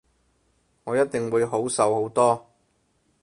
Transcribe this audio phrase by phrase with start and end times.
[0.83, 2.49] 我一定會好受好多